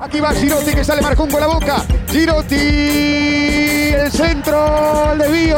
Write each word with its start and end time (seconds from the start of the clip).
Aquí 0.00 0.20
va 0.20 0.32
Girotti 0.32 0.72
que 0.72 0.82
sale 0.82 1.00
Marcón 1.02 1.30
con 1.30 1.40
la 1.40 1.46
boca. 1.46 1.84
Girotti, 2.10 2.56
el 3.94 4.10
centro, 4.10 5.12
el 5.12 5.18
desvío. 5.18 5.56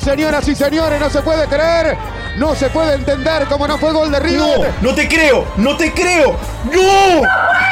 Señoras 0.00 0.48
y 0.48 0.54
señores, 0.54 0.98
no 0.98 1.10
se 1.10 1.20
puede 1.20 1.46
creer. 1.46 1.98
No 2.38 2.54
se 2.54 2.70
puede 2.70 2.94
entender 2.94 3.46
cómo 3.48 3.68
no 3.68 3.76
fue 3.76 3.92
gol 3.92 4.10
de 4.10 4.20
River. 4.20 4.72
No, 4.80 4.88
no 4.90 4.94
te 4.94 5.06
creo, 5.08 5.44
no 5.58 5.76
te 5.76 5.92
creo. 5.92 6.36
¡No! 6.72 7.69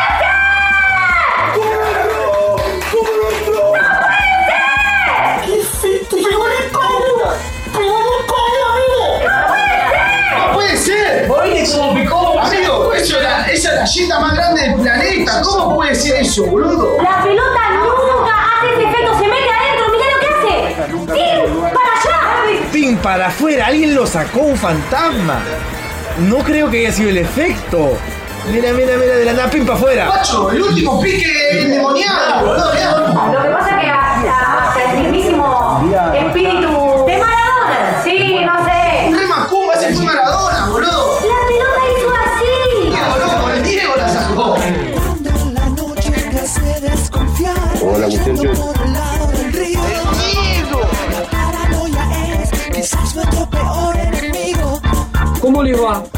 ¡No 10.88 11.34
puede 11.34 11.66
ser! 11.66 11.80
Amigo, 11.80 12.92
eso 12.94 13.18
era, 13.18 13.44
esa 13.46 13.52
es 13.52 13.64
la 13.64 13.80
galleta 13.80 14.20
más 14.20 14.34
grande 14.34 14.62
del 14.62 14.74
planeta. 14.76 15.42
¿Cómo 15.42 15.76
puede 15.76 15.94
ser 15.94 16.22
eso, 16.22 16.46
boludo? 16.46 16.96
La 17.02 17.22
pelota 17.22 17.60
nunca 17.74 18.32
hace 18.32 18.74
ese 18.74 18.84
efecto, 18.88 19.18
se 19.18 19.28
mete 19.28 19.50
adentro, 19.50 19.86
mira 19.92 20.06
lo 20.14 20.18
que 20.20 20.28
hace. 20.28 20.54
¡Tim! 21.14 21.60
¡Para 21.60 21.92
allá! 21.92 22.70
¡Pin 22.72 22.96
para 22.98 23.26
afuera! 23.28 23.66
Alguien 23.66 23.94
lo 23.94 24.06
sacó, 24.06 24.40
un 24.40 24.56
fantasma. 24.56 25.40
No 26.20 26.38
creo 26.38 26.70
que 26.70 26.78
haya 26.78 26.92
sido 26.92 27.10
el 27.10 27.18
efecto. 27.18 27.96
Mira, 28.50 28.72
mira, 28.72 28.96
mira, 28.96 29.16
de 29.16 29.24
la 29.26 29.32
nada, 29.34 29.50
pin 29.50 29.66
para 29.66 29.78
afuera. 29.78 30.06
Macho, 30.08 30.50
el 30.50 30.62
último 30.62 31.00
pique 31.00 31.62
endemoniado, 31.62 32.46
boludo. 32.46 32.72
mirá. 32.72 32.92
Lo 33.32 33.42
que 33.42 33.48
pasa 33.50 33.70
es 33.70 33.80
que 33.84 33.90
hasta, 33.90 34.68
hasta 34.68 34.92
el 34.92 34.98
mismísimo 35.02 35.82
espíritu 36.14 36.67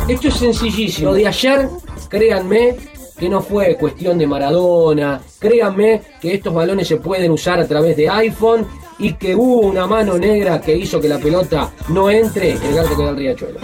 Esto 0.09 0.29
es 0.29 0.35
sencillísimo. 0.35 1.09
Lo 1.09 1.15
de 1.15 1.27
ayer, 1.27 1.69
créanme 2.09 2.77
que 3.19 3.29
no 3.29 3.41
fue 3.41 3.77
cuestión 3.77 4.17
de 4.17 4.27
Maradona. 4.27 5.21
Créanme 5.39 6.03
que 6.21 6.35
estos 6.35 6.55
balones 6.55 6.87
se 6.87 6.97
pueden 6.97 7.33
usar 7.33 7.59
a 7.59 7.67
través 7.67 7.97
de 7.97 8.09
iPhone 8.09 8.67
y 8.99 9.15
que 9.15 9.35
hubo 9.35 9.61
una 9.67 9.87
mano 9.87 10.17
negra 10.19 10.61
que 10.61 10.77
hizo 10.77 11.01
que 11.01 11.09
la 11.09 11.19
pelota 11.19 11.73
no 11.89 12.11
entre 12.11 12.53
en 12.53 12.63
el 12.63 12.75
gato 12.77 12.97
que 12.97 13.03
da 13.03 13.11
el 13.11 13.17
riachuelo. 13.17 13.61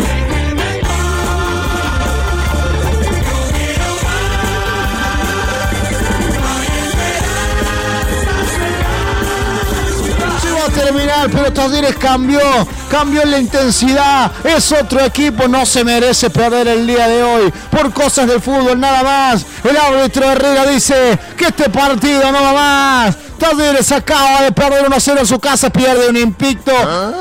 Terminar, 10.87 11.29
pero 11.31 11.53
Talleres 11.53 11.97
cambió, 11.97 12.41
cambió 12.89 13.25
la 13.25 13.39
intensidad. 13.39 14.31
Es 14.45 14.71
otro 14.71 15.05
equipo, 15.05 15.49
no 15.49 15.67
se 15.67 15.83
merece 15.83 16.31
perder 16.31 16.69
el 16.69 16.87
día 16.87 17.09
de 17.09 17.23
hoy 17.23 17.53
por 17.71 17.93
cosas 17.93 18.29
del 18.29 18.41
fútbol, 18.41 18.79
nada 18.79 19.03
más. 19.03 19.45
El 19.65 19.77
árbitro 19.77 20.31
Herrera 20.31 20.67
dice 20.67 21.19
que 21.37 21.47
este 21.47 21.69
partido 21.71 22.31
no 22.31 22.41
va 22.41 22.53
más. 22.53 23.17
Talleres 23.39 23.93
acaba 23.93 24.43
de 24.43 24.53
perder 24.53 24.89
1-0 24.89 25.19
en 25.21 25.27
su 25.27 25.39
casa, 25.39 25.71
pierde 25.71 26.09
un 26.09 26.17
invicto, 26.17 26.73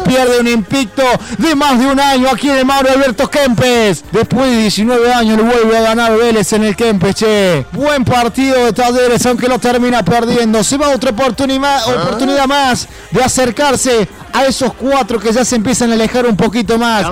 pierde 0.05 0.39
un 0.39 0.47
invicto 0.47 1.03
de 1.37 1.55
más 1.55 1.77
de 1.79 1.87
un 1.87 1.99
año 1.99 2.29
aquí 2.31 2.49
en 2.49 2.57
el 2.57 2.65
Mauro 2.65 2.89
Alberto 2.89 3.29
Kempes. 3.29 4.03
Después 4.11 4.49
de 4.49 4.57
19 4.57 5.13
años 5.13 5.37
le 5.37 5.43
vuelve 5.43 5.77
a 5.77 5.81
ganar 5.81 6.17
Vélez 6.17 6.53
en 6.53 6.63
el 6.63 6.75
Kempes, 6.75 7.15
che. 7.15 7.65
Buen 7.71 8.05
partido 8.05 8.65
de 8.65 8.73
Talleres, 8.73 9.25
aunque 9.25 9.47
lo 9.47 9.59
termina 9.59 10.03
perdiendo. 10.03 10.63
Se 10.63 10.77
va 10.77 10.89
otra 10.89 11.11
oportunidad, 11.11 11.87
oportunidad 11.87 12.47
más 12.47 12.87
de 13.11 13.23
acercarse 13.23 14.07
a 14.33 14.45
esos 14.45 14.73
cuatro 14.73 15.19
que 15.19 15.31
ya 15.31 15.45
se 15.45 15.55
empiezan 15.55 15.91
a 15.91 15.93
alejar 15.93 16.25
un 16.25 16.35
poquito 16.35 16.77
más. 16.77 17.05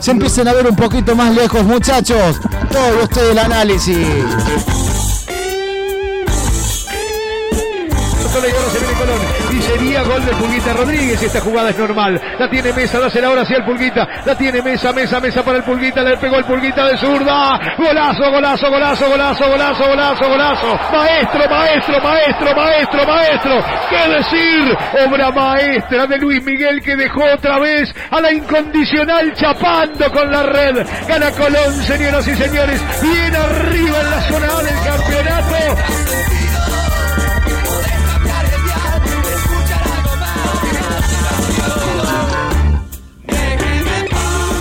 Se 0.00 0.10
empiezan 0.10 0.48
a 0.48 0.52
ver 0.52 0.66
un 0.66 0.76
poquito 0.76 1.14
más 1.14 1.34
lejos, 1.34 1.62
muchachos. 1.64 2.36
Todo 2.70 3.04
usted 3.04 3.30
el 3.30 3.38
análisis. 3.38 3.96
Y 8.30 9.60
sería 9.62 10.02
gol 10.04 10.24
de 10.24 10.32
Pulguita 10.32 10.72
Rodríguez. 10.72 11.20
Esta 11.20 11.40
jugada 11.40 11.70
es 11.70 11.78
normal. 11.78 12.20
La 12.38 12.48
tiene 12.48 12.72
Mesa, 12.72 13.00
dásela 13.00 13.26
ahora 13.26 13.42
hacia 13.42 13.56
el 13.56 13.64
Pulguita. 13.64 14.06
La 14.24 14.36
tiene 14.36 14.62
Mesa, 14.62 14.92
Mesa, 14.92 15.18
Mesa 15.20 15.42
para 15.42 15.58
el 15.58 15.64
Pulguita. 15.64 16.02
Le 16.02 16.16
pegó 16.16 16.36
el 16.36 16.44
Pulguita 16.44 16.86
de 16.86 16.96
zurda. 16.96 17.58
Golazo, 17.76 18.30
golazo, 18.30 18.70
golazo, 18.70 19.08
golazo, 19.08 19.48
golazo, 19.48 19.88
golazo, 19.88 20.28
golazo. 20.28 20.80
Maestro, 20.92 21.48
maestro, 21.50 22.00
maestro, 22.00 22.54
maestro, 22.54 23.06
maestro. 23.06 23.64
¿Qué 23.90 24.08
decir? 24.14 24.78
Obra 25.06 25.30
maestra 25.32 26.06
de 26.06 26.18
Luis 26.18 26.44
Miguel 26.44 26.80
que 26.82 26.94
dejó 26.94 27.24
otra 27.34 27.58
vez 27.58 27.92
a 28.12 28.20
la 28.20 28.32
incondicional 28.32 29.32
chapando 29.34 30.08
con 30.12 30.30
la 30.30 30.44
red. 30.44 30.86
Gana 31.08 31.32
Colón, 31.32 31.74
señoras 31.82 32.28
y 32.28 32.36
señores. 32.36 32.80
Bien 33.02 33.34
arriba 33.34 34.00
en 34.00 34.10
la 34.10 34.20
zona 34.22 34.62
del 34.62 34.84
campeonato. 34.84 35.99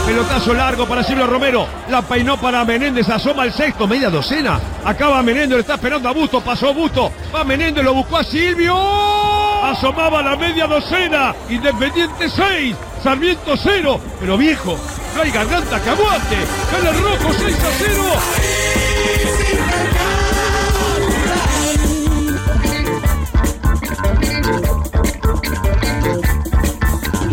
Pelotazo 0.10 0.56
largo 0.56 0.88
para 0.88 1.04
Silvio 1.04 1.28
Romero. 1.28 1.68
La 1.88 2.02
peinó 2.02 2.36
para 2.36 2.66
Menéndez. 2.66 3.08
Asoma 3.10 3.46
el 3.46 3.54
sexto. 3.54 3.86
Media 3.86 4.10
docena. 4.10 4.60
Acaba 4.84 5.22
Menéndez. 5.22 5.58
Le 5.58 5.60
está 5.60 5.76
esperando 5.76 6.10
a 6.10 6.14
Busto. 6.14 6.42
Pasó 6.42 6.74
Busto. 6.74 7.12
Va 7.34 7.44
Menéndez. 7.44 7.84
Lo 7.84 7.94
buscó 7.94 8.18
a 8.18 8.24
Silvio. 8.24 8.76
Asomaba 9.64 10.24
la 10.24 10.36
media 10.36 10.66
docena. 10.66 11.36
Independiente 11.48 12.28
6. 12.28 12.76
Sarmiento 13.04 13.56
0. 13.56 14.02
Pero 14.20 14.36
viejo. 14.36 14.80
No 15.16 15.22
hay 15.22 15.30
garganta 15.30 15.80
que 15.80 15.90
aguante. 15.92 16.38
Gana 16.72 16.90
el 16.90 17.04
rojo 17.04 17.32
6 17.32 17.56
a 17.60 17.70
0. 17.78 18.04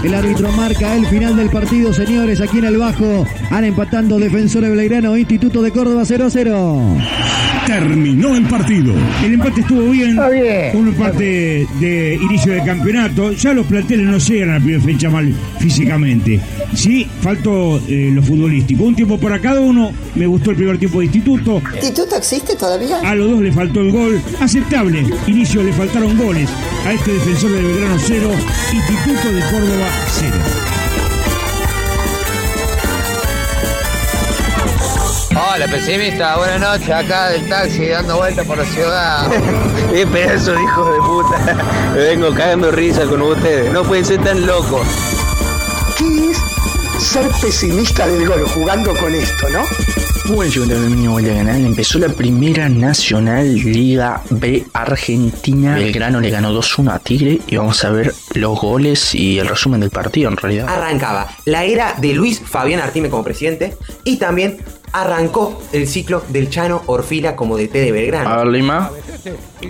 El 0.06 0.14
árbitro 0.14 0.52
marca 0.52 0.94
el 0.94 1.04
final 1.08 1.34
del 1.34 1.50
partido, 1.50 1.92
señores, 1.92 2.40
aquí 2.40 2.58
en 2.58 2.66
el 2.66 2.76
Bajo. 2.78 3.26
Han 3.50 3.64
empatando 3.64 4.20
Defensores 4.20 4.70
Belgrano, 4.70 5.16
Instituto 5.16 5.62
de 5.62 5.72
Córdoba 5.72 6.04
0 6.04 6.26
a 6.26 6.30
0. 6.30 6.96
Terminó 7.66 8.36
el 8.36 8.44
partido. 8.44 8.94
El 9.24 9.34
empate 9.34 9.62
estuvo 9.62 9.90
bien. 9.90 10.10
Está 10.10 10.28
bien. 10.28 10.76
Un 10.76 10.86
empate 10.86 11.66
de 11.80 12.20
inicio 12.22 12.52
de 12.52 12.62
campeonato. 12.62 13.32
Ya 13.32 13.52
los 13.52 13.66
planteles 13.66 14.06
no 14.06 14.18
llegan 14.18 14.50
a 14.50 14.52
la 14.52 14.60
primera 14.60 14.84
fecha 14.84 15.10
mal 15.10 15.34
físicamente. 15.58 16.40
Sí, 16.72 17.08
faltó 17.20 17.82
eh, 17.88 18.10
lo 18.12 18.22
futbolístico. 18.22 18.84
Un 18.84 18.94
tiempo 18.94 19.18
para 19.18 19.40
cada 19.40 19.60
uno. 19.60 19.90
Me 20.14 20.28
gustó 20.28 20.52
el 20.52 20.56
primer 20.56 20.78
tiempo 20.78 21.00
de 21.00 21.06
instituto. 21.06 21.60
¿Instituto 21.74 22.14
existe 22.14 22.54
todavía? 22.54 23.00
A 23.00 23.16
los 23.16 23.28
dos 23.32 23.40
le 23.40 23.50
faltó 23.50 23.80
el 23.80 23.90
gol. 23.90 24.22
Aceptable. 24.38 25.04
Inicio 25.26 25.64
le 25.64 25.72
faltaron 25.72 26.16
goles. 26.16 26.48
A 26.86 26.92
este 26.92 27.12
defensor 27.14 27.50
de 27.50 27.62
Belgrano 27.62 27.96
0. 27.98 28.30
Instituto 28.72 29.32
de 29.32 29.40
Córdoba 29.40 29.88
0. 30.08 30.66
Hola 35.38 35.66
pesimista, 35.68 36.36
buenas 36.38 36.60
noches, 36.60 36.90
acá 36.90 37.28
del 37.28 37.48
taxi 37.48 37.88
dando 37.88 38.16
vueltas 38.16 38.46
por 38.46 38.58
la 38.58 38.64
ciudad. 38.64 39.30
Qué 39.90 40.06
pedazo 40.06 40.52
de 40.52 40.62
hijos 40.62 40.90
de 40.90 40.98
puta. 41.00 41.92
Me 41.92 41.98
vengo 41.98 42.34
cagando 42.34 42.70
risa 42.70 43.04
con 43.04 43.20
ustedes. 43.22 43.72
No 43.72 43.82
pueden 43.82 44.04
ser 44.04 44.22
tan 44.22 44.46
locos. 44.46 44.86
¿Qué 45.98 46.30
es 46.30 46.38
ser 47.02 47.30
pesimista 47.40 48.06
del 48.06 48.26
gol 48.26 48.46
jugando 48.48 48.94
con 48.96 49.14
esto, 49.14 49.48
no? 49.50 49.62
Buen 50.28 50.50
segundo 50.50 50.74
dominio 50.74 51.12
vuelta 51.12 51.30
a 51.30 51.34
ganar. 51.34 51.56
Empezó 51.56 51.98
la 51.98 52.08
primera 52.08 52.68
Nacional 52.68 53.54
Liga 53.54 54.20
B 54.30 54.64
Argentina. 54.72 55.74
Belgrano 55.76 56.20
le 56.20 56.30
ganó 56.30 56.52
2-1 56.52 56.92
a 56.92 56.98
Tigre 56.98 57.38
y 57.46 57.56
vamos 57.56 57.82
a 57.84 57.90
ver 57.90 58.12
los 58.34 58.60
goles 58.60 59.14
y 59.14 59.38
el 59.38 59.46
resumen 59.48 59.80
del 59.80 59.90
partido 59.90 60.28
en 60.30 60.36
realidad. 60.36 60.68
Arrancaba 60.68 61.28
la 61.44 61.64
era 61.64 61.94
de 61.98 62.12
Luis 62.14 62.40
Fabián 62.44 62.80
Artime 62.80 63.08
como 63.08 63.22
presidente 63.24 63.76
y 64.04 64.16
también 64.16 64.58
arrancó 64.92 65.62
el 65.72 65.86
ciclo 65.86 66.22
del 66.28 66.50
Chano 66.50 66.82
Orfila 66.86 67.36
como 67.36 67.56
DT 67.56 67.72
de 67.72 67.92
Belgrano. 67.92 68.28
A 68.30 68.36
ver, 68.38 68.46
Lima. 68.48 68.90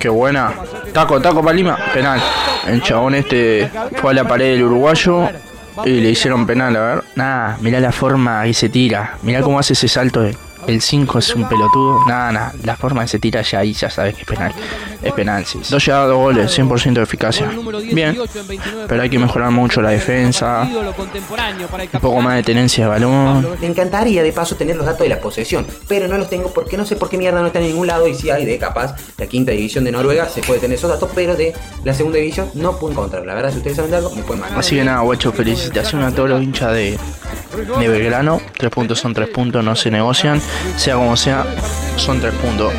Qué 0.00 0.09
buena. 0.09 0.52
Taco, 0.93 1.20
taco 1.20 1.43
para 1.43 1.56
Lima. 1.56 1.79
Penal. 1.93 2.20
El 2.67 2.82
chabón 2.82 3.14
este 3.14 3.70
fue 4.00 4.12
a 4.12 4.14
la 4.14 4.26
pared 4.26 4.52
del 4.55 4.64
uruguayo 4.64 5.29
y 5.85 6.00
le 6.00 6.11
hicieron 6.11 6.47
penal, 6.47 6.75
a 6.76 6.81
ver. 6.81 7.05
Nah, 7.14 7.56
mirá 7.61 7.79
la 7.81 7.93
forma 7.93 8.43
que 8.44 8.55
se 8.55 8.69
tira. 8.70 9.19
Mirá 9.23 9.43
cómo 9.43 9.59
hace 9.59 9.75
ese 9.75 9.87
salto. 9.88 10.23
de- 10.23 10.35
El 10.66 10.80
5 10.80 11.18
es 11.18 11.34
un 11.34 11.48
pelotudo. 11.48 12.04
Nada, 12.06 12.32
nada. 12.32 12.52
La 12.64 12.76
forma 12.76 13.02
que 13.02 13.08
se 13.08 13.18
tira 13.18 13.42
ya 13.42 13.60
ahí 13.60 13.72
ya 13.72 13.88
sabes 13.88 14.14
que 14.14 14.22
es 14.22 14.26
penal. 14.26 14.52
Es 15.06 15.12
penal, 15.12 15.44
sí. 15.44 15.61
Dos 15.69 15.85
llegadas, 15.85 16.08
dos 16.08 16.17
goles, 16.19 16.58
100% 16.58 16.93
de 16.94 17.03
eficacia. 17.03 17.50
Bien, 17.93 18.17
pero 18.88 19.03
hay 19.03 19.11
que 19.11 19.19
mejorar 19.19 19.50
mucho 19.50 19.81
la 19.82 19.91
defensa, 19.91 20.69
un 21.93 22.00
poco 22.00 22.20
más 22.20 22.37
de 22.37 22.43
tenencia 22.43 22.85
de 22.85 22.91
balón. 22.91 23.47
Me 23.61 23.67
encantaría 23.67 24.23
de 24.23 24.32
paso 24.32 24.56
tener 24.56 24.76
los 24.76 24.87
datos 24.87 25.00
de 25.00 25.08
la 25.08 25.20
posesión, 25.20 25.67
pero 25.88 26.08
no 26.08 26.19
los 26.19 26.29
tengo 26.29 26.53
porque 26.53 26.76
no 26.76 26.85
sé 26.85 26.97
por 26.97 27.08
qué 27.08 27.19
mierda 27.19 27.41
no 27.41 27.49
están 27.49 27.62
en 27.62 27.69
ningún 27.69 27.87
lado 27.87 28.06
y 28.08 28.14
si 28.14 28.31
hay 28.31 28.44
de 28.44 28.58
capaz 28.58 28.97
la 29.19 29.26
quinta 29.26 29.53
división 29.53 29.85
de 29.85 29.93
Noruega 29.93 30.29
se 30.29 30.43
puede 30.43 30.61
tener 30.61 30.79
esos 30.79 30.91
datos, 30.91 31.11
pero 31.14 31.37
de 31.37 31.55
la 31.85 31.94
segunda 31.94 32.19
división 32.19 32.50
no 32.55 32.79
puedo 32.79 32.93
encontrar. 32.93 33.25
La 33.26 33.35
verdad, 33.35 33.50
si 33.50 33.59
ustedes 33.59 33.76
saben 33.76 33.91
de 33.91 33.99
algo, 33.99 34.11
me 34.14 34.23
pueden 34.23 34.41
mandar. 34.41 34.59
Así 34.59 34.76
que 34.76 34.85
nada, 34.85 35.00
guacho, 35.00 35.32
felicitaciones 35.32 36.12
a 36.12 36.14
todos 36.14 36.29
los 36.29 36.43
hinchas 36.43 36.73
de, 36.73 36.99
de 37.79 37.88
Belgrano. 37.88 38.41
Tres 38.56 38.70
puntos 38.70 38.99
son 38.99 39.14
tres 39.14 39.29
puntos, 39.29 39.64
no 39.64 39.76
se 39.76 39.91
negocian. 39.91 40.41
Sea 40.76 40.94
como 40.97 41.17
sea, 41.17 41.47
son 41.97 42.20
tres 42.20 42.35
puntos. 42.35 42.73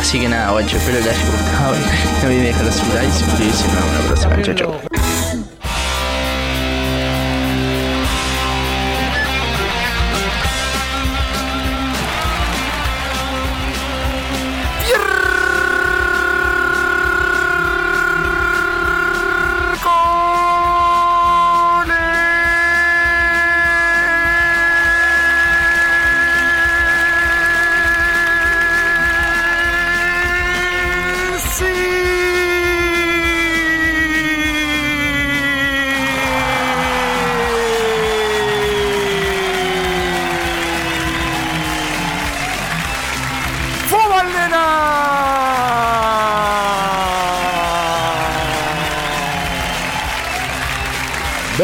Así 0.00 0.18
que 0.18 0.30
nada, 0.30 0.52
guacho, 0.52 0.78
espero 0.78 0.98
que 0.98 1.04
les 1.04 1.14
haya 1.14 1.30
gustado. 1.30 1.76
No 2.22 2.26
olviden 2.28 2.44
dejar 2.44 2.72
su 2.72 2.86
like 2.94 3.06
y 3.06 3.12
suscribirse. 3.12 3.64
Nos 3.66 3.74
vemos 3.74 3.94
la 3.94 4.30
próxima. 4.30 4.54
Chau. 4.54 4.89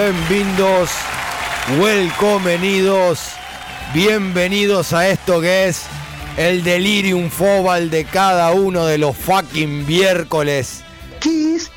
Bienvenidos, 0.07 0.91
welcomenidos, 1.81 3.23
bienvenidos 3.93 4.93
a 4.93 5.09
esto 5.09 5.41
que 5.41 5.67
es 5.67 5.83
el 6.37 6.63
delirium 6.63 7.29
fobal 7.29 7.91
de 7.91 8.05
cada 8.05 8.53
uno 8.53 8.87
de 8.87 8.99
los 8.99 9.17
fucking 9.17 9.85
miércoles. 9.85 10.85
¿Qué 11.19 11.57
es 11.57 11.73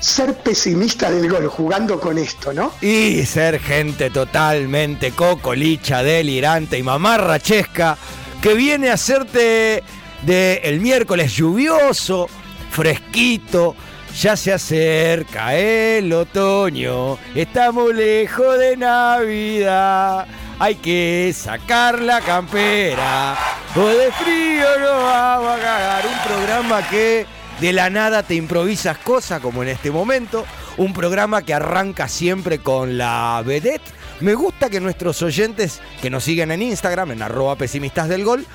ser 0.00 0.34
pesimista 0.38 1.10
del 1.10 1.28
gol 1.28 1.46
jugando 1.48 2.00
con 2.00 2.16
esto, 2.16 2.54
no? 2.54 2.72
Y 2.80 3.26
ser 3.26 3.60
gente 3.60 4.08
totalmente 4.08 5.10
cocolicha, 5.10 6.02
delirante 6.02 6.78
y 6.78 6.82
mamarrachesca 6.82 7.98
que 8.40 8.54
viene 8.54 8.88
a 8.88 8.94
hacerte 8.94 9.84
de 10.22 10.54
el 10.64 10.80
miércoles 10.80 11.34
lluvioso, 11.34 12.30
fresquito, 12.70 13.76
ya 14.20 14.36
se 14.36 14.52
acerca 14.52 15.54
el 15.56 16.12
otoño, 16.12 17.18
estamos 17.34 17.92
lejos 17.94 18.58
de 18.58 18.76
Navidad. 18.76 20.26
Hay 20.58 20.76
que 20.76 21.34
sacar 21.36 22.00
la 22.00 22.20
campera, 22.20 23.36
o 23.74 23.86
de 23.86 24.12
frío 24.12 24.66
no 24.78 25.02
vamos 25.02 25.58
a 25.58 25.60
cagar. 25.60 26.04
Un 26.06 26.32
programa 26.32 26.88
que 26.88 27.26
de 27.60 27.72
la 27.72 27.90
nada 27.90 28.22
te 28.22 28.34
improvisas 28.34 28.98
cosas, 28.98 29.40
como 29.40 29.62
en 29.64 29.70
este 29.70 29.90
momento. 29.90 30.44
Un 30.76 30.92
programa 30.92 31.42
que 31.42 31.54
arranca 31.54 32.06
siempre 32.06 32.60
con 32.60 32.96
la 32.96 33.42
vedette. 33.44 33.92
Me 34.20 34.34
gusta 34.34 34.70
que 34.70 34.80
nuestros 34.80 35.22
oyentes 35.22 35.80
que 36.00 36.10
nos 36.10 36.22
siguen 36.22 36.52
en 36.52 36.62
Instagram, 36.62 37.10
en 37.10 37.22
arroba 37.22 37.56
pesimistas 37.56 38.08
del 38.08 38.24
gol, 38.24 38.46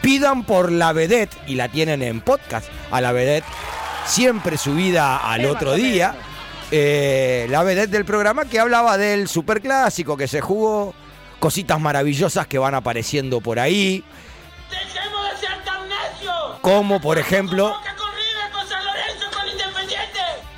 pidan 0.00 0.44
por 0.44 0.70
la 0.70 0.92
vedette 0.92 1.36
y 1.48 1.56
la 1.56 1.68
tienen 1.68 2.02
en 2.02 2.20
podcast 2.20 2.68
a 2.92 3.00
la 3.00 3.10
vedette 3.10 3.46
siempre 4.08 4.56
subida 4.56 5.18
al 5.18 5.44
otro 5.46 5.74
día. 5.74 6.14
eh, 6.70 7.46
la 7.50 7.62
vedette 7.62 7.90
del 7.90 8.04
programa 8.04 8.44
que 8.44 8.60
hablaba 8.60 8.98
del 8.98 9.28
superclásico 9.28 10.16
que 10.16 10.28
se 10.28 10.40
jugó, 10.40 10.94
cositas 11.38 11.80
maravillosas 11.80 12.46
que 12.46 12.58
van 12.58 12.74
apareciendo 12.74 13.40
por 13.40 13.58
ahí. 13.58 14.04
Como 16.60 17.00
por 17.00 17.18
ejemplo 17.18 17.74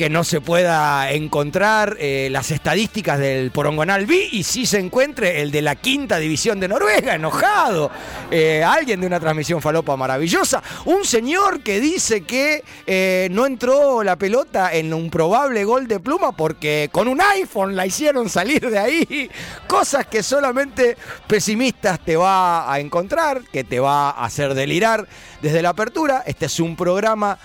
que 0.01 0.09
no 0.09 0.25
se 0.25 0.41
pueda 0.41 1.13
encontrar 1.13 1.99
eh, 2.01 2.29
las 2.31 2.51
estadísticas 2.51 3.19
del 3.19 3.51
Porongonal 3.51 4.07
B 4.07 4.31
y 4.33 4.45
sí 4.45 4.65
se 4.65 4.79
encuentre 4.79 5.43
el 5.43 5.51
de 5.51 5.61
la 5.61 5.77
quinta 5.77 6.17
división 6.17 6.59
de 6.59 6.69
Noruega, 6.69 7.17
enojado. 7.17 7.91
Eh, 8.31 8.65
alguien 8.65 9.03
de 9.03 9.07
una 9.07 9.21
transmisión 9.21 9.61
falopa 9.61 9.99
maravillosa. 9.99 10.63
Un 10.87 11.05
señor 11.05 11.63
que 11.63 11.81
dice 11.81 12.23
que 12.23 12.65
eh, 12.87 13.29
no 13.31 13.45
entró 13.45 14.03
la 14.03 14.17
pelota 14.17 14.73
en 14.73 14.95
un 14.95 15.11
probable 15.11 15.65
gol 15.65 15.87
de 15.87 16.01
pluma 16.01 16.33
porque 16.33 16.89
con 16.91 17.07
un 17.07 17.21
iPhone 17.21 17.77
la 17.77 17.85
hicieron 17.85 18.31
salir 18.31 18.71
de 18.71 18.79
ahí. 18.79 19.31
Cosas 19.69 20.07
que 20.07 20.23
solamente 20.23 20.97
pesimistas 21.27 22.01
te 22.01 22.17
va 22.17 22.73
a 22.73 22.81
encontrar, 22.81 23.43
que 23.53 23.65
te 23.65 23.79
va 23.81 24.09
a 24.09 24.25
hacer 24.25 24.55
delirar 24.55 25.07
desde 25.43 25.61
la 25.61 25.69
apertura. 25.69 26.23
Este 26.25 26.47
es 26.47 26.59
un 26.59 26.75
programa 26.75 27.39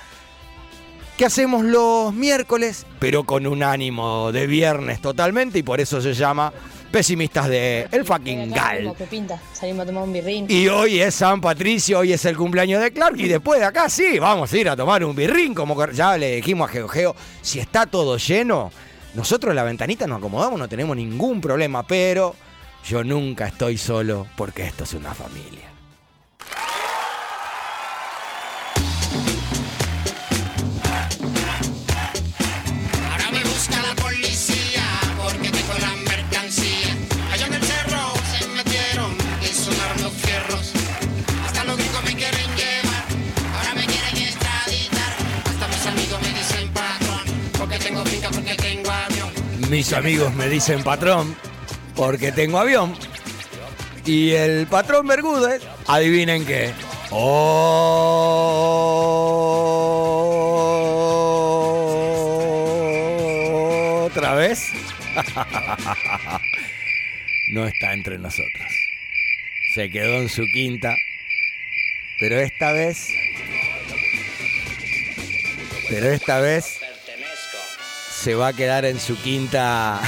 que 1.18 1.26
hacemos 1.26 1.64
los 1.64 2.14
miércoles, 2.14 2.86
pero 3.00 3.24
con 3.24 3.48
un 3.48 3.64
ánimo 3.64 4.32
de 4.32 4.48
viernes 4.48 5.02
totalmente 5.02 5.60
y 5.60 5.64
por 5.64 5.80
eso 5.80 6.02
se 6.02 6.14
llama 6.14 6.52
Pesimistas 6.92 7.48
de 7.48 7.88
El 7.92 8.06
Fucking 8.06 8.52
Gal. 8.52 8.94
pinta, 9.10 9.40
salimos 9.54 9.84
a 9.84 9.86
tomar 9.86 10.04
un 10.04 10.14
birrín. 10.14 10.46
Y 10.50 10.68
hoy 10.68 11.00
es 11.00 11.16
San 11.16 11.40
Patricio, 11.40 12.00
hoy 12.00 12.12
es 12.12 12.26
el 12.26 12.36
cumpleaños 12.36 12.82
de 12.82 12.92
Clark 12.92 13.18
y 13.18 13.30
después 13.30 13.60
de 13.62 13.66
acá 13.66 13.90
sí, 13.90 14.20
vamos 14.20 14.52
a 14.52 14.58
ir 14.58 14.70
a 14.70 14.76
tomar 14.76 15.06
un 15.06 15.16
birrín, 15.16 15.54
como 15.54 15.90
ya 15.92 16.18
le 16.18 16.38
dijimos 16.38 16.70
a 16.70 16.74
Geo 16.74 16.88
Geo, 16.88 17.16
si 17.42 17.60
está 17.60 17.86
todo 17.86 18.18
lleno, 18.18 18.72
nosotros 19.14 19.52
en 19.52 19.56
la 19.56 19.64
ventanita 19.64 20.08
nos 20.08 20.18
acomodamos, 20.18 20.60
no 20.60 20.68
tenemos 20.68 20.98
ningún 20.98 21.40
problema, 21.40 21.88
pero 21.88 22.36
yo 22.86 23.06
nunca 23.06 23.48
estoy 23.48 23.78
solo 23.78 24.28
porque 24.36 24.64
esto 24.64 24.84
es 24.84 24.94
una 24.94 25.14
familia. 25.14 25.75
Mis 49.76 49.92
amigos 49.92 50.34
me 50.36 50.48
dicen 50.48 50.82
patrón 50.84 51.36
porque 51.98 52.32
tengo 52.32 52.60
avión. 52.60 52.96
Y 54.06 54.32
el 54.32 54.68
patrón 54.68 55.06
Bermúdez, 55.06 55.62
adivinen 55.86 56.46
qué. 56.46 56.72
¿Otra 64.06 64.36
vez? 64.36 64.72
no 67.50 67.68
está 67.68 67.92
entre 67.92 68.18
nosotros. 68.18 68.72
Se 69.74 69.90
quedó 69.90 70.22
en 70.22 70.30
su 70.30 70.46
quinta. 70.54 70.96
Pero 72.22 72.40
esta 72.40 72.72
vez... 72.72 73.10
Pero 75.90 76.14
esta 76.14 76.40
vez 76.40 76.80
se 78.16 78.34
va 78.34 78.48
a 78.48 78.54
quedar 78.54 78.86
en 78.86 79.00
su 79.00 79.16
quinta 79.18 80.02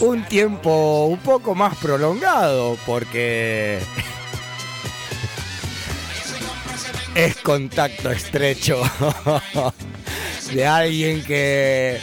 un 0.00 0.24
tiempo 0.24 1.06
un 1.06 1.18
poco 1.18 1.54
más 1.54 1.76
prolongado 1.76 2.78
porque 2.86 3.80
es 7.14 7.36
contacto 7.38 8.10
estrecho 8.10 8.80
de 10.52 10.66
alguien 10.66 11.24
que 11.24 11.98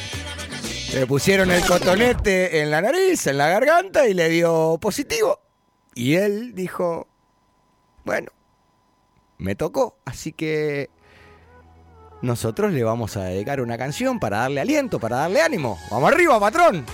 le 0.93 1.07
pusieron 1.07 1.49
el 1.49 1.65
cotonete 1.65 2.61
en 2.61 2.69
la 2.69 2.81
nariz, 2.81 3.25
en 3.27 3.37
la 3.37 3.47
garganta 3.47 4.07
y 4.07 4.13
le 4.13 4.29
dio 4.29 4.77
positivo. 4.79 5.39
Y 5.95 6.15
él 6.15 6.53
dijo, 6.53 7.07
bueno, 8.03 8.31
me 9.37 9.55
tocó, 9.55 9.97
así 10.05 10.33
que 10.33 10.89
nosotros 12.23 12.71
le 12.71 12.83
vamos 12.83 13.17
a 13.17 13.25
dedicar 13.25 13.59
una 13.59 13.77
canción 13.77 14.17
para 14.17 14.39
darle 14.39 14.61
aliento, 14.61 14.97
para 14.97 15.17
darle 15.17 15.41
ánimo. 15.41 15.77
Vamos 15.91 16.11
arriba, 16.11 16.39
patrón. 16.39 16.85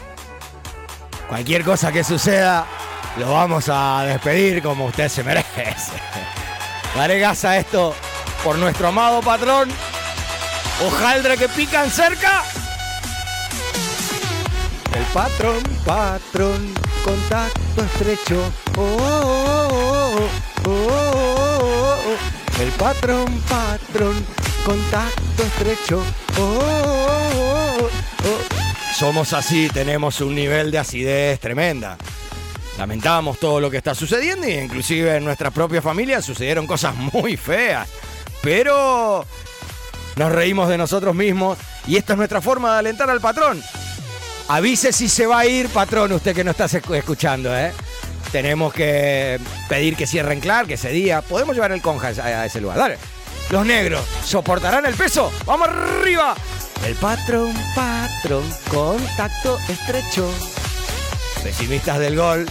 Cualquier 1.29 1.63
cosa 1.63 1.91
que 1.91 2.03
suceda, 2.03 2.65
lo 3.17 3.31
vamos 3.31 3.69
a 3.69 4.03
despedir 4.05 4.63
como 4.63 4.85
usted 4.85 5.07
se 5.07 5.23
merece. 5.23 5.65
Daré 6.95 7.19
gas 7.19 7.45
a 7.45 7.57
esto 7.59 7.93
por 8.43 8.57
nuestro 8.57 8.87
amado 8.87 9.21
patrón. 9.21 9.69
Hojaldra 10.83 11.37
que 11.37 11.47
pican 11.47 11.91
cerca. 11.91 12.43
El 14.95 15.03
patrón, 15.13 15.61
patrón, 15.85 16.73
contacto 17.05 17.83
estrecho. 17.83 18.51
Oh, 18.77 18.97
oh, 18.99 20.29
oh, 20.65 20.69
oh, 20.69 20.71
oh, 20.71 21.95
oh. 22.07 22.61
El 22.61 22.71
patrón, 22.71 23.27
patrón, 23.47 24.25
contacto 24.69 25.43
estrecho. 25.43 26.03
Oh, 26.37 26.41
oh, 26.41 27.77
oh, 27.79 27.89
oh. 28.25 28.93
Somos 28.95 29.33
así, 29.33 29.67
tenemos 29.69 30.21
un 30.21 30.35
nivel 30.35 30.69
de 30.69 30.77
acidez 30.77 31.39
tremenda. 31.39 31.97
Lamentamos 32.77 33.39
todo 33.39 33.59
lo 33.59 33.71
que 33.71 33.77
está 33.77 33.95
sucediendo 33.95 34.47
y 34.47 34.51
inclusive 34.53 35.15
en 35.15 35.25
nuestra 35.25 35.49
propia 35.49 35.81
familia 35.81 36.21
sucedieron 36.21 36.67
cosas 36.67 36.93
muy 36.95 37.35
feas. 37.35 37.89
Pero 38.43 39.25
nos 40.15 40.31
reímos 40.31 40.69
de 40.69 40.77
nosotros 40.77 41.15
mismos 41.15 41.57
y 41.87 41.97
esta 41.97 42.13
es 42.13 42.17
nuestra 42.17 42.39
forma 42.39 42.73
de 42.73 42.79
alentar 42.79 43.09
al 43.09 43.21
patrón. 43.21 43.63
Avise 44.49 44.93
si 44.93 45.09
se 45.09 45.25
va 45.25 45.39
a 45.39 45.45
ir, 45.47 45.69
patrón, 45.69 46.11
usted 46.11 46.35
que 46.35 46.43
no 46.43 46.51
está 46.51 46.65
escu- 46.65 46.95
escuchando, 46.95 47.57
¿eh? 47.57 47.71
Tenemos 48.31 48.71
que 48.71 49.39
pedir 49.67 49.95
que 49.95 50.05
cierren 50.05 50.39
Clark 50.39 50.69
ese 50.69 50.89
día. 50.89 51.23
Podemos 51.23 51.55
llevar 51.55 51.71
el 51.71 51.81
conja 51.81 52.09
a 52.09 52.45
ese 52.45 52.61
lugar. 52.61 52.77
Dale. 52.77 52.97
Los 53.49 53.65
negros, 53.65 54.05
¿soportarán 54.23 54.85
el 54.85 54.93
peso? 54.93 55.31
¡Vamos 55.45 55.69
arriba! 55.69 56.35
El 56.85 56.93
patrón, 56.95 57.51
patrón, 57.75 58.43
contacto 58.69 59.57
estrecho. 59.67 60.31
Pesimistas 61.43 61.97
del 61.97 62.15
gol, 62.15 62.47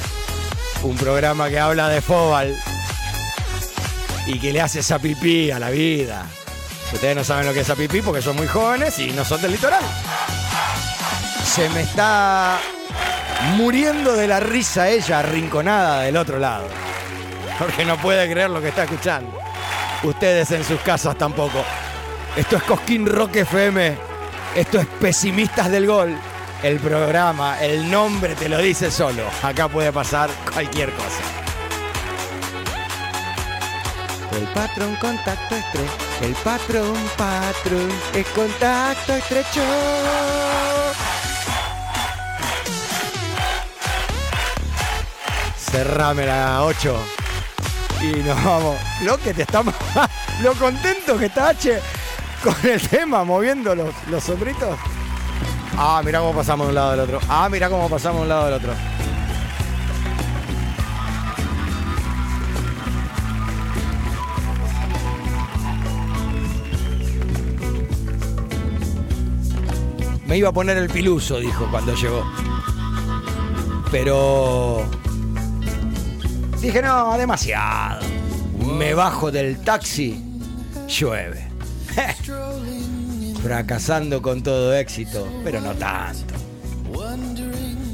un 0.82 0.96
programa 0.96 1.48
que 1.48 1.60
habla 1.60 1.88
de 1.88 2.00
fútbol 2.00 2.54
y 4.26 4.40
que 4.40 4.52
le 4.52 4.60
hace 4.60 4.80
esa 4.80 4.98
pipí 4.98 5.52
a 5.52 5.60
la 5.60 5.70
vida. 5.70 6.26
Ustedes 6.92 7.14
no 7.14 7.22
saben 7.22 7.46
lo 7.46 7.52
que 7.52 7.60
es 7.60 7.66
esa 7.66 7.76
pipí 7.76 8.02
porque 8.02 8.20
son 8.20 8.34
muy 8.34 8.48
jóvenes 8.48 8.98
y 8.98 9.12
no 9.12 9.24
son 9.24 9.40
del 9.40 9.52
litoral. 9.52 9.84
Se 11.44 11.68
me 11.70 11.82
está 11.82 12.58
muriendo 13.56 14.14
de 14.14 14.26
la 14.26 14.40
risa 14.40 14.88
ella 14.88 15.20
arrinconada 15.20 16.02
del 16.02 16.16
otro 16.16 16.40
lado. 16.40 16.66
Porque 17.56 17.84
no 17.84 17.96
puede 17.98 18.30
creer 18.30 18.50
lo 18.50 18.60
que 18.60 18.68
está 18.68 18.82
escuchando. 18.84 19.47
Ustedes 20.04 20.50
en 20.52 20.62
sus 20.62 20.80
casas 20.80 21.16
tampoco. 21.18 21.64
Esto 22.36 22.56
es 22.56 22.62
Cosquín 22.62 23.04
Rock 23.06 23.36
FM. 23.36 23.96
Esto 24.54 24.78
es 24.78 24.86
Pesimistas 24.86 25.70
del 25.70 25.86
Gol. 25.86 26.16
El 26.62 26.78
programa, 26.78 27.60
el 27.60 27.90
nombre 27.90 28.34
te 28.36 28.48
lo 28.48 28.58
dice 28.58 28.90
solo. 28.90 29.24
Acá 29.42 29.68
puede 29.68 29.92
pasar 29.92 30.30
cualquier 30.52 30.92
cosa. 30.92 31.22
El 34.32 34.46
patrón 34.48 34.94
contacto 34.96 35.56
estrecho. 35.56 35.92
El 36.22 36.32
patrón, 36.34 36.94
patrón, 37.16 37.88
es 38.14 38.26
contacto 38.28 39.14
estrecho. 39.14 39.62
Cerrame 45.56 46.26
la 46.26 46.62
8. 46.64 47.27
Y 48.00 48.22
nos 48.22 48.44
vamos. 48.44 48.76
Lo 49.02 49.18
que 49.18 49.34
te 49.34 49.42
estamos. 49.42 49.74
Lo 50.42 50.54
contento 50.54 51.18
que 51.18 51.26
está 51.26 51.48
H 51.48 51.80
con 52.42 52.54
el 52.70 52.80
tema, 52.88 53.24
moviendo 53.24 53.74
los, 53.74 53.92
los 54.08 54.22
sombritos. 54.22 54.78
Ah, 55.76 56.00
mira 56.04 56.20
cómo 56.20 56.32
pasamos 56.32 56.66
de 56.66 56.68
un 56.70 56.74
lado 56.74 56.90
al 56.92 57.00
otro. 57.00 57.20
Ah, 57.28 57.48
mira 57.50 57.68
cómo 57.68 57.88
pasamos 57.88 58.20
de 58.20 58.22
un 58.22 58.28
lado 58.28 58.46
al 58.46 58.52
otro. 58.54 58.72
Me 70.26 70.36
iba 70.36 70.50
a 70.50 70.52
poner 70.52 70.76
el 70.76 70.90
piluso, 70.90 71.40
dijo 71.40 71.66
cuando 71.70 71.94
llegó. 71.94 72.22
Pero... 73.90 74.86
Dije, 76.60 76.82
no, 76.82 77.16
demasiado. 77.16 78.04
Me 78.76 78.92
bajo 78.92 79.30
del 79.30 79.60
taxi, 79.62 80.22
llueve. 80.88 81.46
Fracasando 83.42 84.20
con 84.20 84.42
todo 84.42 84.74
éxito, 84.74 85.28
pero 85.44 85.60
no 85.60 85.74
tanto. 85.74 86.34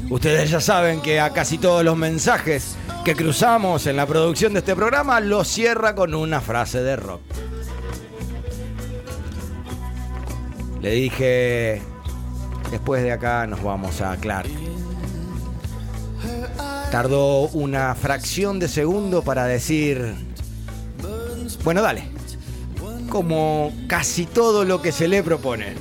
Ustedes 0.09 0.49
ya 0.49 0.59
saben 0.59 1.01
que 1.01 1.19
a 1.19 1.31
casi 1.31 1.57
todos 1.57 1.83
los 1.83 1.95
mensajes 1.97 2.75
que 3.03 3.15
cruzamos 3.15 3.85
en 3.85 3.95
la 3.95 4.07
producción 4.07 4.53
de 4.53 4.59
este 4.59 4.75
programa 4.75 5.19
los 5.19 5.47
cierra 5.47 5.93
con 5.93 6.15
una 6.15 6.41
frase 6.41 6.81
de 6.81 6.95
rock. 6.95 7.21
Le 10.81 10.91
dije, 10.91 11.81
después 12.71 13.03
de 13.03 13.11
acá 13.11 13.45
nos 13.47 13.61
vamos 13.63 14.01
a 14.01 14.15
Clark. 14.17 14.49
Tardó 16.91 17.49
una 17.49 17.93
fracción 17.95 18.59
de 18.59 18.67
segundo 18.67 19.21
para 19.21 19.45
decir, 19.45 20.15
bueno, 21.63 21.81
dale. 21.81 22.03
Como 23.09 23.73
casi 23.87 24.25
todo 24.25 24.65
lo 24.65 24.81
que 24.81 24.91
se 24.91 25.07
le 25.07 25.23
propone. 25.23 25.73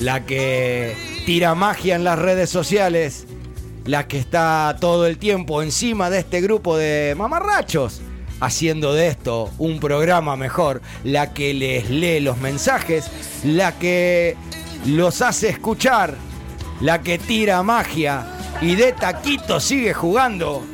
La 0.00 0.24
que 0.24 0.96
tira 1.26 1.54
magia 1.54 1.94
en 1.94 2.04
las 2.04 2.18
redes 2.18 2.50
sociales, 2.50 3.26
la 3.84 4.08
que 4.08 4.18
está 4.18 4.76
todo 4.80 5.06
el 5.06 5.18
tiempo 5.18 5.62
encima 5.62 6.10
de 6.10 6.20
este 6.20 6.40
grupo 6.40 6.76
de 6.76 7.14
mamarrachos, 7.16 8.00
haciendo 8.40 8.94
de 8.94 9.08
esto 9.08 9.50
un 9.58 9.78
programa 9.78 10.36
mejor, 10.36 10.80
la 11.04 11.32
que 11.32 11.54
les 11.54 11.90
lee 11.90 12.20
los 12.20 12.38
mensajes, 12.38 13.10
la 13.44 13.78
que 13.78 14.36
los 14.86 15.22
hace 15.22 15.50
escuchar, 15.50 16.14
la 16.80 17.02
que 17.02 17.18
tira 17.18 17.62
magia 17.62 18.26
y 18.62 18.74
de 18.74 18.92
taquito 18.92 19.58
sigue 19.58 19.94
jugando, 19.94 20.64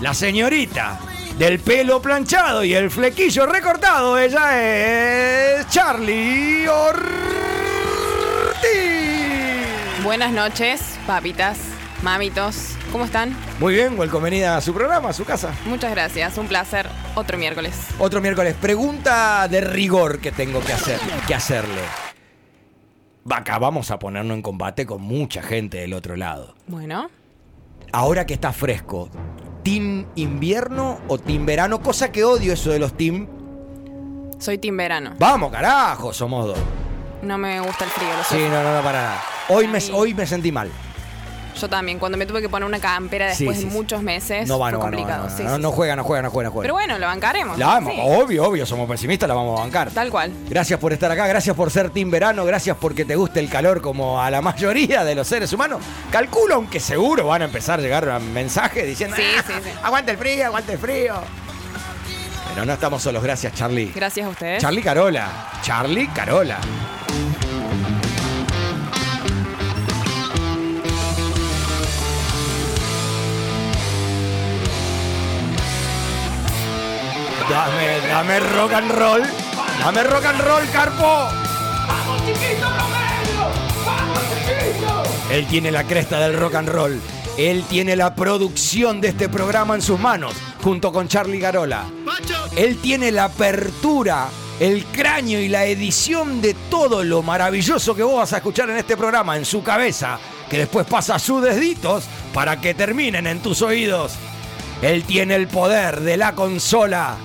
la 0.00 0.14
señorita 0.14 0.98
del 1.38 1.58
pelo 1.60 2.00
planchado 2.00 2.64
y 2.64 2.74
el 2.74 2.90
flequillo 2.90 3.46
recortado, 3.46 4.18
ella 4.18 5.58
es 5.58 5.68
Charlie 5.68 6.66
Ortiz. 6.66 7.06
Buenas 10.02 10.32
noches, 10.32 10.98
papitas, 11.06 11.58
mamitos. 12.02 12.72
¿Cómo 12.90 13.04
están? 13.04 13.36
Muy 13.60 13.74
bien, 13.74 13.98
bienvenida 13.98 14.56
a 14.56 14.60
su 14.60 14.72
programa, 14.72 15.10
a 15.10 15.12
su 15.12 15.24
casa. 15.24 15.52
Muchas 15.66 15.90
gracias, 15.90 16.38
un 16.38 16.46
placer. 16.46 16.88
Otro 17.14 17.36
miércoles. 17.36 17.74
Otro 17.98 18.22
miércoles. 18.22 18.54
Pregunta 18.58 19.46
de 19.48 19.60
rigor 19.60 20.20
que 20.20 20.32
tengo 20.32 20.60
que, 20.60 20.72
hacer, 20.72 20.98
que 21.26 21.34
hacerle. 21.34 21.82
Acá 23.28 23.58
vamos 23.58 23.90
a 23.90 23.98
ponernos 23.98 24.36
en 24.36 24.42
combate 24.42 24.86
con 24.86 25.02
mucha 25.02 25.42
gente 25.42 25.78
del 25.78 25.92
otro 25.92 26.16
lado. 26.16 26.54
Bueno, 26.68 27.10
Ahora 27.92 28.26
que 28.26 28.34
está 28.34 28.52
fresco, 28.52 29.08
¿team 29.62 30.06
invierno 30.16 30.98
o 31.08 31.18
team 31.18 31.46
verano? 31.46 31.80
Cosa 31.80 32.12
que 32.12 32.24
odio 32.24 32.52
eso 32.52 32.70
de 32.70 32.78
los 32.78 32.92
team. 32.94 33.26
soy 34.38 34.58
Team 34.58 34.76
Verano. 34.76 35.14
Vamos, 35.18 35.50
carajo, 35.50 36.12
somos 36.12 36.46
dos. 36.46 36.58
No 37.22 37.38
me 37.38 37.58
gusta 37.60 37.84
el 37.84 37.90
frío, 37.90 38.08
lo 38.16 38.22
sé. 38.24 38.36
Sí, 38.36 38.44
no, 38.50 38.62
no, 38.62 38.76
no, 38.76 38.82
para 38.82 39.02
nada. 39.02 39.22
Hoy 39.48 39.66
me, 39.66 39.78
hoy 39.92 40.12
me 40.14 40.26
sentí 40.26 40.52
mal. 40.52 40.70
Yo 41.60 41.68
también, 41.68 41.98
cuando 41.98 42.18
me 42.18 42.26
tuve 42.26 42.42
que 42.42 42.48
poner 42.48 42.66
una 42.66 42.78
campera 42.78 43.26
después 43.28 43.58
sí, 43.58 43.64
de 43.64 43.70
muchos 43.70 44.02
meses, 44.02 44.46
No 44.46 44.58
va, 44.58 44.66
fue 44.68 44.72
no 44.72 44.80
complicado. 44.80 45.28
no 45.38 45.44
no, 45.50 45.58
no 45.58 45.72
juega, 45.72 45.96
no 45.96 46.04
juega, 46.04 46.22
no 46.22 46.30
juega, 46.30 46.48
no 46.48 46.52
juega. 46.52 46.62
Pero 46.64 46.74
bueno, 46.74 46.98
lo 46.98 47.06
bancaremos. 47.06 47.58
La-. 47.58 47.78
Obvio, 47.78 48.44
obvio, 48.44 48.66
somos 48.66 48.88
pesimistas, 48.88 49.28
la 49.28 49.34
vamos 49.34 49.58
a 49.58 49.62
bancar. 49.62 49.90
Tal 49.90 50.10
cual. 50.10 50.32
Gracias 50.48 50.78
por 50.78 50.92
estar 50.92 51.10
acá, 51.10 51.26
gracias 51.26 51.56
por 51.56 51.70
ser 51.70 51.90
Team 51.90 52.10
Verano, 52.10 52.44
gracias 52.44 52.76
porque 52.80 53.04
te 53.04 53.16
guste 53.16 53.40
el 53.40 53.48
calor 53.48 53.80
como 53.80 54.20
a 54.20 54.30
la 54.30 54.42
mayoría 54.42 55.02
de 55.04 55.14
los 55.14 55.26
seres 55.26 55.52
humanos. 55.52 55.80
Calculo, 56.10 56.56
aunque 56.56 56.78
seguro 56.80 57.26
van 57.26 57.42
a 57.42 57.44
empezar 57.46 57.78
a 57.78 57.82
llegar 57.82 58.20
mensajes 58.20 58.86
diciendo, 58.86 59.16
Sí, 59.16 59.22
"Ah, 59.38 59.42
sí, 59.46 59.52
sí. 59.64 59.70
aguante 59.82 60.10
el 60.12 60.18
frío, 60.18 60.46
aguante 60.46 60.72
el 60.74 60.78
frío. 60.78 61.14
Pero 62.52 62.64
no 62.66 62.72
estamos 62.72 63.02
solos, 63.02 63.22
gracias 63.22 63.52
Charlie. 63.54 63.92
Gracias 63.94 64.26
a 64.26 64.30
ustedes. 64.30 64.62
Charlie 64.62 64.82
Carola, 64.82 65.28
Charlie 65.62 66.08
Carola. 66.08 66.58
Dame, 77.56 78.06
dame 78.06 78.40
rock 78.54 78.72
and 78.74 78.90
roll. 78.90 79.22
Dame 79.80 80.02
rock 80.02 80.26
and 80.26 80.40
roll, 80.42 80.62
Carpo. 80.70 81.28
Él 85.30 85.46
tiene 85.46 85.70
la 85.70 85.84
cresta 85.84 86.20
del 86.20 86.38
rock 86.38 86.54
and 86.56 86.68
roll. 86.68 87.00
Él 87.38 87.64
tiene 87.66 87.96
la 87.96 88.14
producción 88.14 89.00
de 89.00 89.08
este 89.08 89.30
programa 89.30 89.74
en 89.74 89.80
sus 89.80 89.98
manos, 89.98 90.34
junto 90.62 90.92
con 90.92 91.08
Charlie 91.08 91.38
Garola. 91.38 91.86
Él 92.54 92.76
tiene 92.82 93.10
la 93.10 93.24
apertura, 93.24 94.28
el 94.60 94.84
cráneo 94.84 95.40
y 95.40 95.48
la 95.48 95.64
edición 95.64 96.42
de 96.42 96.52
todo 96.68 97.04
lo 97.04 97.22
maravilloso 97.22 97.94
que 97.94 98.02
vos 98.02 98.16
vas 98.16 98.34
a 98.34 98.36
escuchar 98.36 98.68
en 98.68 98.76
este 98.76 98.98
programa 98.98 99.34
en 99.34 99.46
su 99.46 99.62
cabeza, 99.62 100.18
que 100.50 100.58
después 100.58 100.86
pasa 100.86 101.14
a 101.14 101.18
sus 101.18 101.42
deditos 101.42 102.04
para 102.34 102.60
que 102.60 102.74
terminen 102.74 103.26
en 103.26 103.40
tus 103.40 103.62
oídos. 103.62 104.12
Él 104.82 105.04
tiene 105.04 105.36
el 105.36 105.48
poder 105.48 106.00
de 106.00 106.18
la 106.18 106.34
consola. 106.34 107.16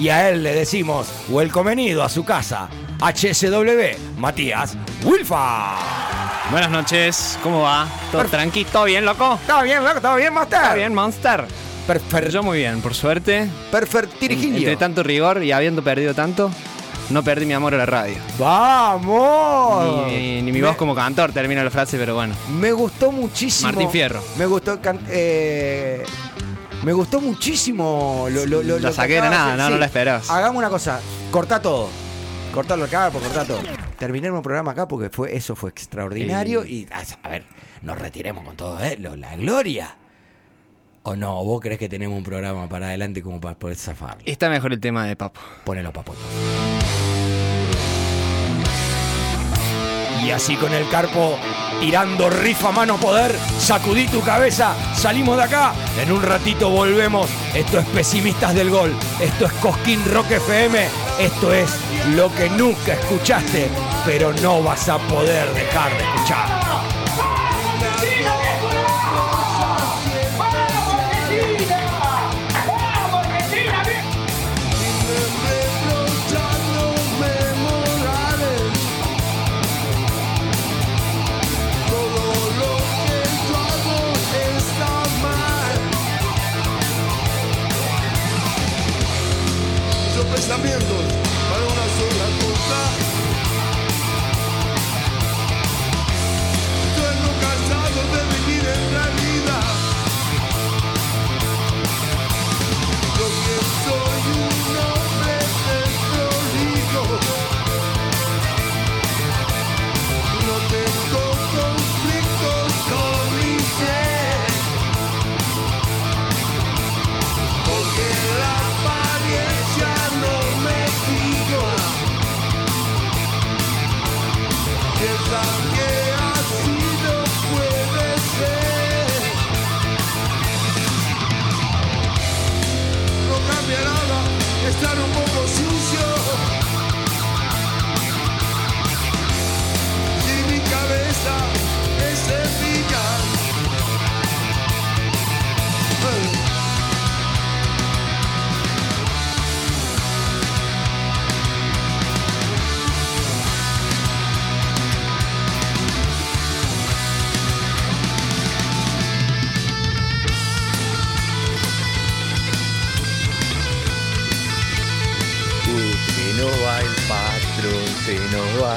Y 0.00 0.08
a 0.08 0.30
él 0.30 0.42
le 0.42 0.54
decimos, 0.54 1.06
welcomenido 1.28 2.02
a 2.02 2.08
su 2.08 2.24
casa, 2.24 2.68
HSW, 3.00 4.18
Matías 4.18 4.74
Wilfa. 5.04 5.76
Buenas 6.50 6.70
noches, 6.70 7.38
¿cómo 7.42 7.60
va? 7.62 7.86
¿Todo 8.10 8.24
tranqui? 8.24 8.64
¿Todo 8.64 8.84
bien, 8.84 9.04
loco? 9.04 9.38
¿Todo 9.46 9.62
bien, 9.62 9.84
loco? 9.84 10.00
¿Todo 10.00 10.16
bien, 10.16 10.32
Monster? 10.32 10.60
¿Todo 10.62 10.74
bien, 10.74 10.94
Monster? 10.94 11.44
Perfecto. 11.86 12.30
Yo 12.30 12.42
muy 12.42 12.58
bien, 12.58 12.80
por 12.80 12.94
suerte. 12.94 13.46
Perfecto, 13.70 14.16
Entre 14.20 14.76
tanto 14.76 15.02
rigor 15.02 15.42
y 15.44 15.52
habiendo 15.52 15.82
perdido 15.84 16.14
tanto, 16.14 16.50
no 17.10 17.22
perdí 17.22 17.44
mi 17.44 17.52
amor 17.52 17.74
a 17.74 17.78
la 17.78 17.86
radio. 17.86 18.16
¡Vamos! 18.38 20.06
Ni, 20.06 20.40
ni 20.42 20.50
mi 20.52 20.60
Me- 20.60 20.66
voz 20.68 20.76
como 20.76 20.94
cantor 20.94 21.32
termina 21.32 21.62
la 21.62 21.70
frase, 21.70 21.98
pero 21.98 22.14
bueno. 22.14 22.34
Me 22.58 22.72
gustó 22.72 23.12
muchísimo. 23.12 23.70
Martín 23.70 23.90
Fierro. 23.90 24.22
Me 24.38 24.46
gustó. 24.46 24.78
eh, 25.08 26.04
me 26.82 26.92
gustó 26.92 27.20
muchísimo 27.20 28.26
lo, 28.30 28.46
lo, 28.46 28.62
lo- 28.62 28.78
lo 28.78 28.88
que 28.88 28.94
saqué 28.94 29.14
de 29.14 29.20
nada, 29.22 29.56
no, 29.56 29.70
no 29.70 29.76
la 29.78 29.86
esperabas. 29.86 30.30
Hagamos 30.30 30.58
una 30.58 30.70
cosa. 30.70 31.00
Corta 31.30 31.60
todo. 31.60 31.88
Cortalo 32.54 32.84
acá, 32.84 33.10
por 33.10 33.22
cortar 33.22 33.46
todo. 33.46 33.60
Terminemos 33.98 34.38
el 34.38 34.42
programa 34.42 34.72
acá 34.72 34.88
porque 34.88 35.08
fue, 35.10 35.36
eso 35.36 35.54
fue 35.54 35.70
extraordinario. 35.70 36.64
Y 36.64 36.88
a 37.22 37.28
ver, 37.28 37.44
nos 37.82 37.98
retiremos 37.98 38.44
con 38.44 38.56
todo, 38.56 38.80
¿eh? 38.80 38.96
Lo- 38.98 39.14
la 39.16 39.36
gloria. 39.36 39.96
¿O 41.02 41.16
no? 41.16 41.42
¿Vos 41.44 41.60
crees 41.60 41.78
que 41.78 41.88
tenemos 41.88 42.16
un 42.18 42.24
programa 42.24 42.68
para 42.68 42.88
adelante 42.88 43.22
como 43.22 43.40
para 43.40 43.58
poder 43.58 43.76
zafar? 43.76 44.18
Está 44.24 44.50
mejor 44.50 44.72
el 44.72 44.80
tema 44.80 45.06
de 45.06 45.16
Papo. 45.16 45.40
Ponelo, 45.64 45.92
Papo. 45.92 46.14
Y 50.22 50.30
así 50.30 50.56
con 50.56 50.72
el 50.72 50.88
carpo 50.88 51.38
tirando 51.80 52.28
rifa 52.28 52.70
mano 52.72 52.98
poder, 52.98 53.34
sacudí 53.58 54.06
tu 54.06 54.20
cabeza, 54.20 54.74
salimos 54.94 55.36
de 55.38 55.44
acá, 55.44 55.72
en 55.98 56.12
un 56.12 56.22
ratito 56.22 56.68
volvemos. 56.68 57.28
Esto 57.54 57.78
es 57.78 57.86
Pesimistas 57.86 58.54
del 58.54 58.70
Gol, 58.70 58.94
esto 59.18 59.46
es 59.46 59.52
Cosquín 59.54 60.00
Rock 60.12 60.30
FM, 60.32 60.78
esto 61.18 61.52
es 61.52 61.70
lo 62.14 62.32
que 62.34 62.50
nunca 62.50 62.92
escuchaste, 62.92 63.68
pero 64.04 64.32
no 64.34 64.62
vas 64.62 64.88
a 64.88 64.98
poder 64.98 65.48
dejar 65.54 65.90
de 65.96 66.04
escuchar. 66.04 66.89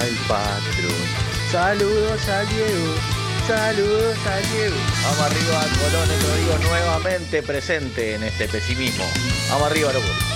El 0.06 0.16
patrón. 0.28 1.04
Saludos 1.52 2.28
a 2.28 2.42
Diego, 2.44 2.96
saludos 3.48 4.18
a 4.28 4.38
Diego. 4.54 4.76
Vamos 5.04 5.20
arriba, 5.20 5.66
Colón, 5.80 6.08
te 6.08 6.42
digo 6.42 6.58
nuevamente 6.70 7.44
presente 7.44 8.16
en 8.16 8.24
este 8.24 8.48
pesimismo. 8.48 9.06
Vamos 9.50 9.72
arriba, 9.72 9.94
loco. 9.94 10.33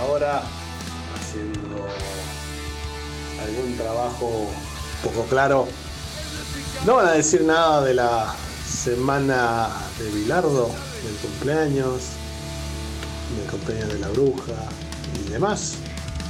Ahora 0.00 0.42
haciendo 1.14 1.86
algún 3.40 3.76
trabajo 3.76 4.48
poco 5.04 5.22
claro. 5.28 5.68
No 6.84 6.96
van 6.96 7.06
a 7.06 7.12
decir 7.12 7.44
nada 7.44 7.84
de 7.84 7.94
la 7.94 8.34
semana 8.68 9.68
de 10.00 10.10
Bilardo, 10.10 10.68
del 11.04 11.14
cumpleaños, 11.22 12.02
del 13.38 13.48
cumpleaños 13.48 13.92
de 13.92 13.98
la 14.00 14.08
bruja 14.08 14.68
y 15.14 15.30
demás. 15.30 15.76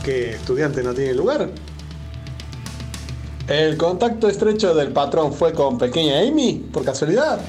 ¿Que 0.04 0.32
estudiante 0.32 0.82
no 0.82 0.92
tiene 0.92 1.14
lugar? 1.14 1.48
¿El 3.48 3.78
contacto 3.78 4.28
estrecho 4.28 4.74
del 4.74 4.92
patrón 4.92 5.32
fue 5.32 5.54
con 5.54 5.78
pequeña 5.78 6.18
Amy, 6.18 6.68
por 6.70 6.84
casualidad? 6.84 7.40